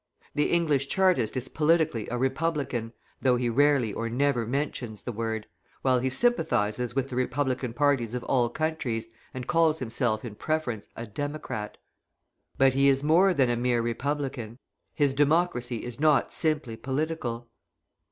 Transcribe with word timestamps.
The 0.33 0.49
English 0.49 0.87
Chartist 0.87 1.37
is 1.37 1.47
politically 1.47 2.07
a 2.09 2.17
republican, 2.17 2.91
though 3.21 3.35
he 3.35 3.49
rarely 3.49 3.93
or 3.93 4.09
never 4.09 4.47
mentions 4.47 5.03
the 5.03 5.11
word, 5.11 5.45
while 5.83 5.99
he 5.99 6.09
sympathises 6.09 6.95
with 6.95 7.09
the 7.09 7.15
republican 7.15 7.71
parties 7.73 8.15
of 8.15 8.23
all 8.23 8.49
countries, 8.49 9.09
and 9.31 9.45
calls 9.45 9.77
himself 9.77 10.25
in 10.25 10.33
preference 10.33 10.87
a 10.95 11.05
democrat. 11.05 11.77
But 12.57 12.73
he 12.73 12.89
is 12.89 13.03
more 13.03 13.31
than 13.35 13.51
a 13.51 13.55
mere 13.55 13.83
republican, 13.83 14.57
his 14.91 15.13
democracy 15.13 15.83
is 15.85 15.99
not 15.99 16.33
simply 16.33 16.77
political. 16.77 17.47